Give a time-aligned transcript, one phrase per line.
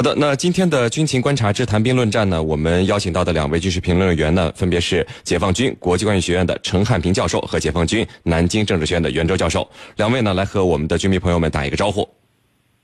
[0.00, 9.70] 好的，那今天的军情观察之谈兵论战呢，我们邀请到的两位军事评论员呢，分别是解放军国际关系学院的陈汉平教授和解放军南京政治学院的袁周教授。
[9.96, 12.08] 两位呢，来和我们的军迷朋友们打一个招呼。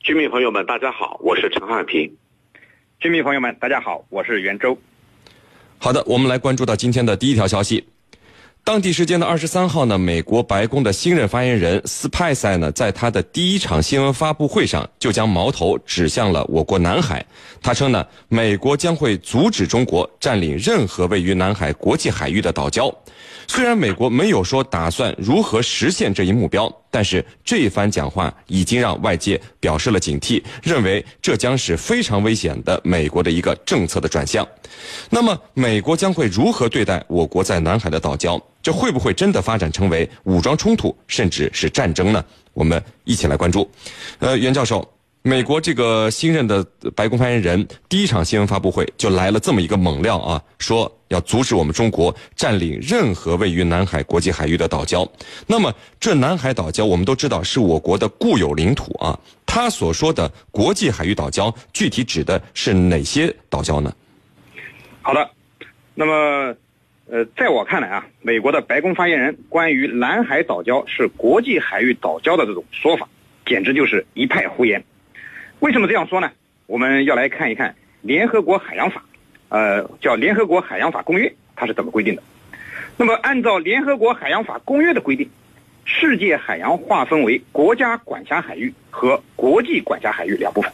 [0.00, 2.14] 军迷朋友们，大家好，我是陈汉平。
[3.00, 4.76] 军迷朋友们，大家好，我是袁周。
[5.78, 7.82] 好的，我们来关注到今天的第一条消息。
[8.66, 17.24] 当地时间的二十三号呢，美国白宫的新任发言人斯派塞呢，在他的第一场新闻发布会上，就将矛头指向了我国南海。
[17.62, 22.92] 他称呢，美国将会阻止中国占领任何位于南海国际海域的岛礁。
[23.46, 34.48] 虽然美国没有说打算如何实现这一目标，但是这一番讲话已经让外界表示了警惕，认为这将是非常危险的美国的一个政策的转向。
[35.10, 38.40] 那么，美国将会如何对待我国在南海的岛礁？
[38.62, 42.24] 这会不会真的发展成为武装冲突，甚至是战争呢？
[42.54, 43.70] 我们一起来关注。
[44.18, 44.95] 呃，袁教授。
[45.26, 55.04] 美国这个新任的白宫发言人第一场新闻发布会就来了这么一个猛料啊，说要阻止我们中国占领任何位于南海国际海域的岛礁。
[55.48, 63.92] 那么这南海岛礁我们都知道是我国的固有领土啊，他所说的国际海域岛礁具体指的是哪些岛礁呢？
[65.02, 65.28] 好的，
[65.96, 66.54] 那么
[67.10, 73.08] 呃，在我看来啊，美国的白宫发言人关于南海岛礁是国际海域岛礁的这种说法，
[73.44, 74.84] 简直就是一派胡言。
[75.60, 76.30] 为什么这样说呢？
[76.66, 79.02] 我们要来看一看联合国海洋法，
[79.48, 82.22] 呃，叫联合国海洋法公约，它是怎么规定的？
[82.98, 85.28] 那么按照联合国海洋法公约的规定，
[85.86, 90.70] 世界海洋划分为国家管辖海域和国际管辖海域两部分。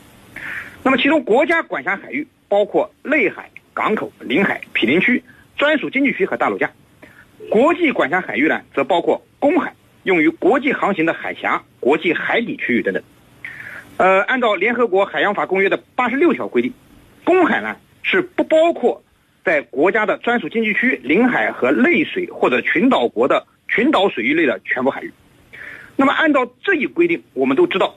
[0.83, 5.23] 那么其中国家管辖海域包括内海、港口、领海、毗邻区、
[5.57, 6.67] 专属经济区和大陆架；
[7.49, 9.73] 国际管辖海域呢，则包括公海，
[10.03, 13.01] 用于国际航行的海峡、国际海底区域等等。
[13.99, 16.73] 呃，按照联合国海洋法公约的八十六条规定，
[17.25, 19.03] 公海呢是不包括
[19.45, 25.13] 在国家的专属经济区、领海和内水或者群岛国的群岛水域内的全部海域。
[25.95, 27.95] 那么，按照这一规定，我们都知道，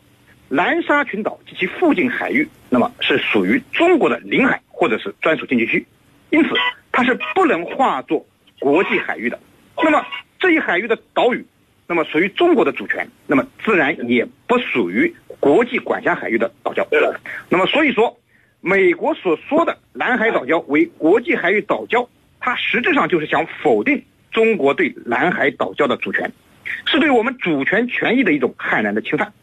[0.50, 5.86] 南沙群岛及其附近海域，那么是属于中国的领海或者是专属经济区，
[6.30, 6.50] 因此
[6.92, 8.26] 它是不能划作
[8.60, 9.40] 国际海域的。
[9.78, 10.06] 那么
[10.40, 11.46] 这一海域的岛屿，
[11.88, 15.14] 那么属于中国的主权，那么自然也不属于。
[15.38, 16.84] 国际管辖海域的岛礁，
[17.50, 18.18] 那么所以说，
[18.62, 22.08] 美国所说的南海岛礁为国际海域岛礁，
[22.40, 24.02] 它实质上就是想否定
[24.32, 26.32] 中国对南海岛礁的主权，
[26.88, 29.34] 是对我们主权权益的一种悍然的侵犯。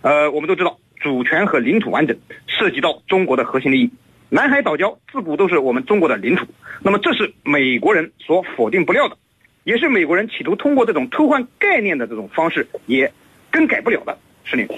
[0.00, 2.18] 呃，我们都知道，主权和领土完整
[2.48, 3.90] 涉及到中国的核心利益，
[4.28, 6.46] 南海岛礁自古都是我们中国的领土，
[6.82, 9.16] 那么这是美国人所否定不了的，
[9.64, 13.12] 也是美国人企图通过这种偷换概念的这种方式也
[13.50, 14.68] 更改不了的，是令。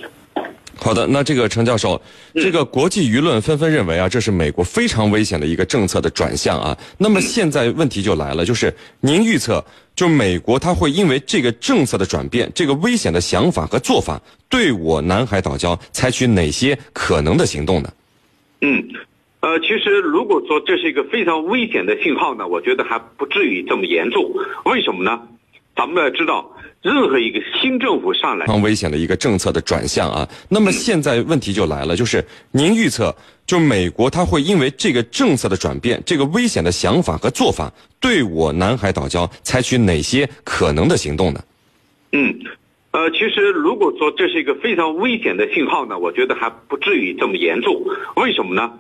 [0.79, 2.01] 好的，那这个陈教授，
[2.35, 6.77] 这个国际舆论纷纷认为啊，这是美国非常危险的一个政策的转向啊。
[6.99, 9.65] 那么现在问题就来了，就是您预测，
[9.97, 14.21] 就美国它会因为这个政策的转变，这个危险的想法和做法，
[14.51, 17.93] 对我南海岛礁采取哪些可能的行动呢？
[18.61, 18.87] 嗯，
[19.47, 24.29] 呃，其实如果说这是一个非常危险的信号呢，我觉得还不至于这么严重。
[24.65, 25.23] 为什么呢？
[25.77, 26.53] 咱们要知道。
[26.83, 30.29] 任何一个新政府上来，非常危险的一个政策的转向啊。
[30.49, 33.15] 那么现在问题就来了，就是您预测，
[33.47, 41.41] 就美国它会因为这个政策的转变，这个危险的想法和做法，对我南海岛礁采取哪些可能的行动呢？
[42.13, 42.35] 嗯，
[42.91, 47.81] 呃，其实如果说这是一个非常危险的信号呢，我觉得还不至于这么严重。
[48.17, 48.73] 为什么呢？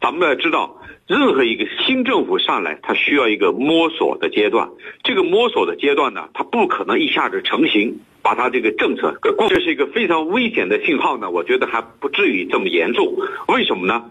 [0.00, 0.76] 咱们要知道。
[1.06, 4.68] 任何一个新政府上来，它需要一个摸索的阶段。
[5.02, 9.48] 这个摸索的阶段呢，它不可能一下子成型，把它这个政策给过。
[9.48, 13.16] 这是一个非常危险的信号呢，我觉得还不至于这么严重。
[13.48, 14.04] 为什么呢？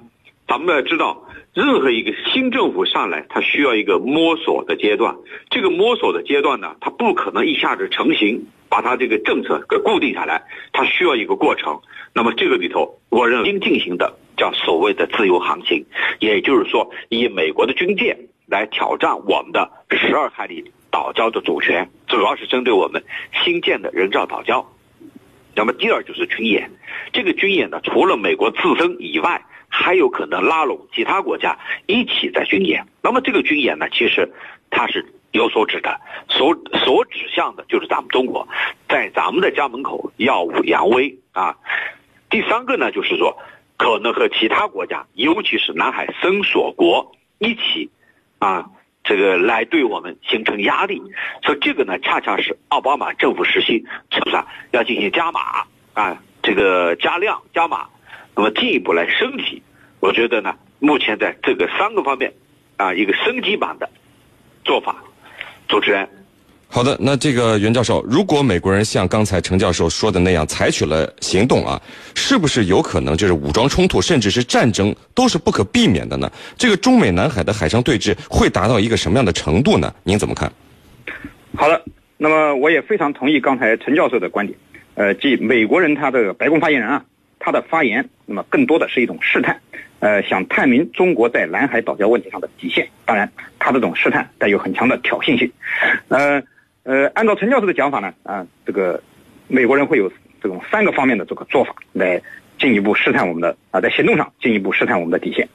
[0.45, 1.23] 咱们要知道，
[1.53, 5.16] 任何一个新政府上来，它需要一个摸索的阶段。
[5.50, 11.79] 这个摸索的阶段呢，它不可能一下子成型，把它这个政策给固定下来，它需要一个过程。
[12.13, 14.17] 那么这个里头，我认为应进行的。
[14.39, 15.85] 叫所谓的自由航行，
[16.19, 23.03] 也就是说，以美国的军舰来挑战我们的十二海里岛礁的主权，主要是针对我们
[23.44, 24.65] 新建的人造岛礁。
[25.53, 26.71] 那么第二就是军演，
[27.12, 32.88] 这个军演呢，除了美国自身以外，还有可能拉拢其他国家一起在军演。
[33.03, 34.31] 那么这个军演呢，其实
[34.69, 36.00] 它是有所指的，
[36.30, 36.56] 所
[36.86, 38.47] 所指向的就是咱们中国，
[38.88, 41.57] 在咱们的家门口耀武扬威啊。
[42.30, 43.38] 第三个呢，就是说。
[43.79, 47.89] 可能和其他国家，尤其是南海深锁国一起，
[48.37, 48.69] 啊，
[49.05, 51.01] 这个来对我们形成压力。
[51.43, 56.21] 所以这个呢，恰恰是奥巴马政府实行，是不是啊要进行加码啊？
[56.43, 57.87] 这个加量加码，
[58.35, 59.63] 那么进一步来升级
[60.01, 62.33] 我觉得呢，目前在这个三个方面，
[62.75, 63.89] 啊，一个升级版的
[64.65, 64.97] 做法。
[65.69, 66.19] 主持人，
[66.71, 71.81] 好的，那这个袁教授，如果美国人像刚才陈教授说的那样采取了行动啊，
[72.13, 76.31] 是不是有可能就是武装冲突，甚至是战争都是不可避免的呢？
[76.60, 79.92] 这个中美南海的海上对峙会达到一个什么样的程度呢？
[80.04, 80.50] 您怎么看？
[81.56, 81.83] 好的，
[82.18, 84.56] 那么我也非常同意刚才陈教授的观点，
[84.94, 87.04] 呃，即美国人他的白宫发言人啊，
[87.39, 89.60] 他的发言，那么更多的是一种试探，
[90.01, 92.88] 呃，想探明中国在南海岛礁问题上的底线。
[93.06, 95.51] 当然，他这种试探带有很强的挑衅性，
[96.10, 96.39] 呃
[96.89, 99.00] 呃，按照陈教授的讲法呢，啊，这个
[99.47, 102.19] 美国人会有这种三个方面的这个做法来
[102.57, 105.47] 进一步试探我们的啊，在行动上进一步试探我们的底线，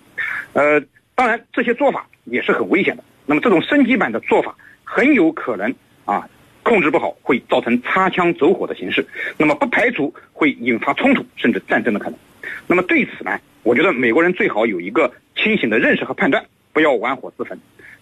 [0.52, 0.80] 呃，
[1.16, 3.02] 当然这些做法也是很危险的。
[3.26, 4.54] 那么这种升级版的做法
[4.84, 5.74] 很有可能。
[6.04, 6.28] 啊，
[6.62, 9.04] 控制不好会造成擦枪走火的形式，
[9.36, 12.18] 那么不排除会引发冲突甚至战争的可能。
[12.66, 17.58] 那么对此呢，我觉得美国人最好有一个清醒的认识和判断，不要玩火自焚。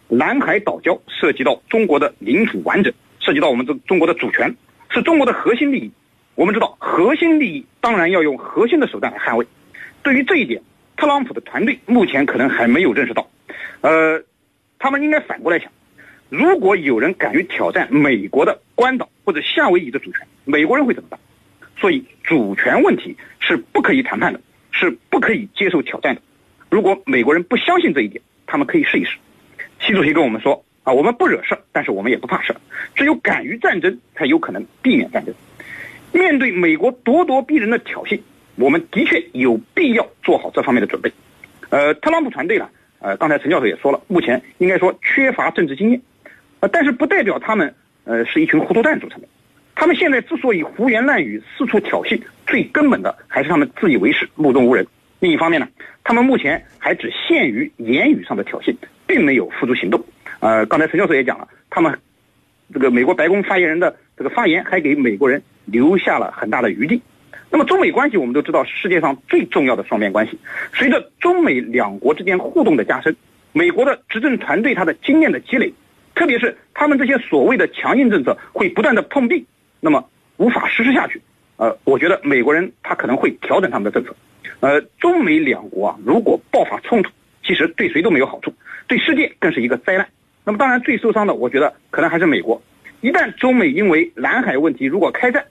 [0.08, 2.92] 南海岛礁涉及到中国的领土完整，
[3.24, 4.54] 涉及到我们这中国的主权，
[4.90, 5.92] 是中国的核心利益。
[6.34, 9.46] 我们知道，核心利益当然要用核心的手段来捍卫。
[10.02, 10.62] 对于这一点，
[10.96, 13.30] 特朗普的团队目前可能还没有认识到，
[13.80, 14.22] 呃，
[14.78, 15.70] 他们应该反过来想。
[16.28, 21.20] 如果有人敢于挑战美国的关岛或者夏威夷的主权，美国人会怎么办？
[21.78, 24.40] 所以主权问题是不可以谈判的，
[24.70, 26.22] 是不可以接受挑战的。
[26.70, 29.18] 如果美国人不相信这一点，他们可以试一试。
[29.80, 32.60] 习主席跟我们说啊，我们不惹事儿，但是我们也不怕事儿。
[32.94, 35.32] 只有敢于战争，才有可能避免战争。
[36.12, 38.20] 面对美国咄咄逼人的挑衅，
[38.56, 41.12] 我们的确有必要做好这方面的准备。
[41.70, 42.68] 呃，特朗普团队呢，
[42.98, 46.02] 呃，刚才陈教授也说了，目前应该说缺乏政治经验。
[46.60, 47.74] 呃，但是不代表他们，
[48.04, 49.28] 呃，是一群糊涂蛋组成的。
[49.74, 54.86] 他们现在之所以胡言乱语、四处挑衅，最根本的还是他们自以为是、目中无人。
[55.20, 55.68] 另一方面呢，
[56.04, 58.74] 他们目前还只限于言语上的挑衅，
[59.06, 60.04] 并没有付诸行动。
[60.42, 61.96] 呃，刚才陈教授也讲了，他们
[62.74, 67.00] 这个美国白宫发言人的这个发言，还给美国人留下了很大的余地。
[67.48, 70.36] 那么中美关系，我们都知道是世界上最重要的双边关系。
[70.74, 73.14] 随着中美两国之间互动的加深，
[73.52, 75.72] 美国的执政团队他的经验的积累。
[76.16, 79.46] 特别是他们这些所谓的强硬政策会不断的碰壁，
[79.78, 81.22] 那么无法实施下去。
[81.56, 84.16] 呃，我觉得美国人他可能会调整他们的政策。
[84.58, 87.12] 呃，中美两国啊，如果爆发冲突，
[87.44, 88.52] 其实对谁都没有好处，
[88.88, 90.08] 对世界更是一个灾难。
[90.44, 92.60] 那么当然最受伤的，我觉得可能还是美国。
[93.00, 95.44] 一旦中美因为南海问题如果开战，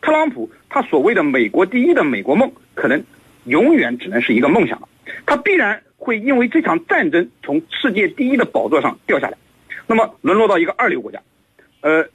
[0.00, 3.02] 特朗普他所谓的美国第一的美国梦，可能
[3.44, 4.88] 永远只能是一个梦想了。
[5.26, 9.36] 他必然会因为这场战争从世界第一的宝座上掉下来。
[9.86, 11.18] 那么沦落到一个二流国家，
[11.80, 12.06] 呃，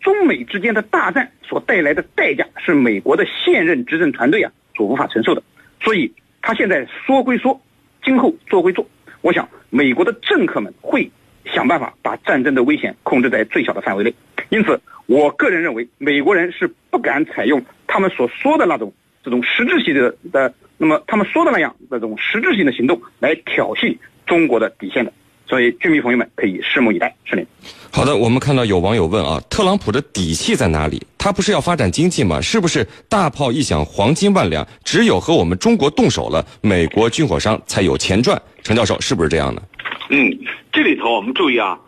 [0.00, 5.42] 中美之间的大战所带来的代价是美国的现任执政团队啊所无法承受的，
[5.80, 6.12] 所以
[6.42, 7.58] 他现在说归说，
[8.04, 8.86] 今后做归做，
[9.22, 11.10] 我想美国的政客们会
[11.54, 14.14] 想办法把战争的危险控制在最小的范围内，
[14.50, 18.92] 因此，我个人认为美国人是不敢采用他们所说的那种
[19.24, 23.96] 这种实质性的的，那么他们说的那样那种实质性的行动来挑衅
[24.26, 25.12] 中国的底线的。
[25.48, 27.14] 所以，居民朋友们可以拭目以待。
[27.24, 27.46] 是您。
[27.92, 31.00] 好的，我们看到有网友问啊，特朗普的底气在哪里？
[31.16, 32.40] 他不是要发展经济吗？
[32.40, 34.66] 是不是大炮一响，黄金万两？
[34.82, 38.40] 只有和我们中国动手了，美国军火商才有钱赚。
[38.64, 39.62] 陈教授，是不是这样呢？
[40.08, 40.38] 嗯，
[40.72, 41.80] 这里头我们注意啊，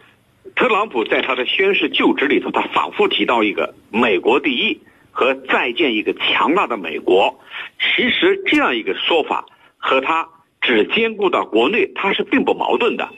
[0.56, 4.80] 特朗普在他的宣誓就职里头，他反复提到一个“美国第一”
[5.12, 7.38] 和再建一个强大的美国。
[7.78, 9.46] 其实这样一个说法
[9.76, 10.28] 和他
[10.60, 13.08] 只兼顾到国内，他是并不矛盾的。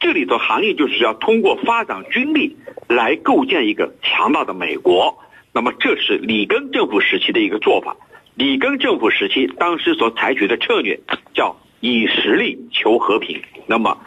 [0.00, 2.56] 这里头含义就是要通过发展军力
[2.88, 5.18] 来构建一个强大的美国。
[5.52, 7.96] 那么这是里根政府时期的一个做法。
[8.34, 11.00] 里根政府时期当时所采取的策略
[11.34, 13.42] 叫以实力求和平。
[13.66, 13.98] 那么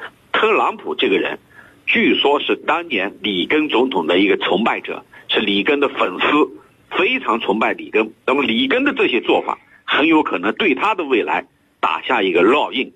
[0.41, 1.38] 特朗普这个人，
[1.86, 8.12] 据说是当年里根总统的一个崇拜者，是里根的粉丝，非常崇拜里根。
[8.25, 11.45] 那么里根的这些做法很有可能对他的未来
[11.79, 12.91] 打下一个烙印。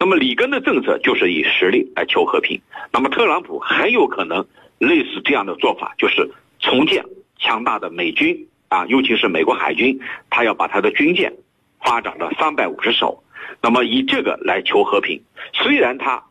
[0.00, 2.60] 那么里根的政策就是以实力来求和平，
[2.92, 4.44] 那么特朗普很有可能
[4.78, 6.28] 类似这样的做法，就是
[6.58, 7.04] 重建
[7.38, 11.32] 强大的美军啊，尤其是美国海军，他要把他的军舰
[11.84, 13.22] 发展到三百五十艘，
[13.62, 15.22] 那么以这个来求和平。
[15.52, 16.24] 虽然他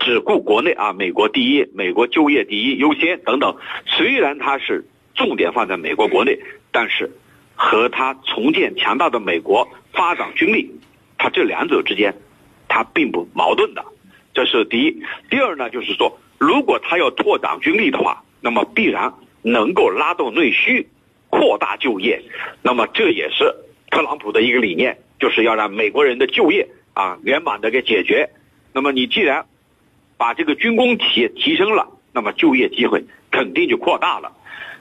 [0.00, 6.40] 只顾国内啊，美国第一，美国就业第一优先等等，虽然他是重点放在美国国内，
[6.72, 7.10] 但是
[7.54, 10.72] 和他重建强大的美国发展军力，
[11.16, 12.14] 他这两者之间。
[12.72, 13.84] 它并不矛盾的，
[14.32, 15.02] 这是第一。
[15.28, 20.86] 第二呢，就是说，如果他要拓展军力的话，那么必然能够拉动内需，
[21.30, 22.22] 扩大就业。
[22.62, 23.52] 那么这也是
[23.90, 28.30] 特朗普的一个理念，就是要让美国人的就业啊圆满的给解决。
[28.72, 29.46] 那么你既然
[30.20, 34.30] 把这个军工企业提升了，那么就业机会肯定就扩大了。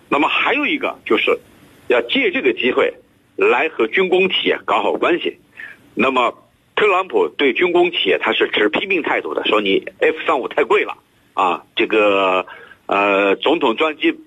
[0.10, 1.40] 那么还有一个就是，
[1.88, 2.94] 要借这个机会
[3.38, 5.38] 来和军工企业搞好关系。
[5.94, 6.34] 那么
[6.76, 10.98] 特朗普对军工企业他是持批评态度的，说你 F 三五太贵了
[11.36, 12.46] 啊，这个
[12.88, 14.20] 呃总统专机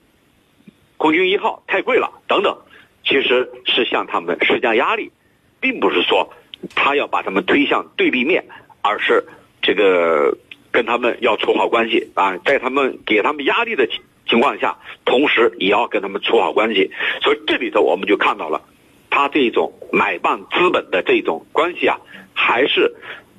[0.96, 2.56] 空军一号太贵了等等，
[3.04, 5.12] 其实是向他们施加压力，
[5.60, 6.32] 并不是说
[6.74, 8.46] 他要把他们推向对立面，
[8.80, 9.26] 而是
[9.60, 10.38] 这个
[10.72, 13.86] 跟他们要处好关系啊，在他们给他们压力的。
[13.86, 18.62] 情情况下，同时也要跟他们处好关系，所以这里头我们就看到了，
[19.10, 21.98] 他这种买办资本的这种关系啊，
[22.32, 22.94] 还是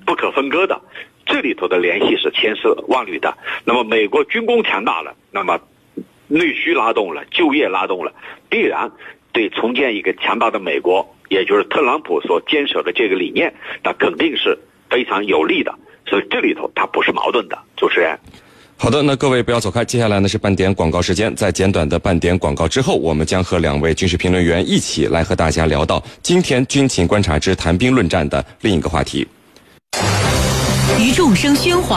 [0.05, 0.79] 不可分割的。
[1.25, 3.35] 这里头的联系是千丝万缕的。
[3.65, 5.59] 那么美国军工强大了，那么
[6.27, 8.13] 内需拉动了，就业拉动了，
[8.49, 8.91] 必然
[9.31, 14.59] 对重建一个强大的美国，也就是特朗普所坚守的这个理念，那肯定是
[14.91, 15.73] 非常有利的。
[16.07, 17.57] 所以这里头它不是矛盾的。
[17.75, 18.17] 主持人。
[18.75, 21.33] 好的，那各位不要走开，接下来呢是半点广告时间。
[21.35, 29.25] 在简短的半点广告之后，我们将和两位军事评论员一起来和大家聊到今天军情观察之谈兵论战的另一个话题。
[30.99, 31.91] 于众生喧哗。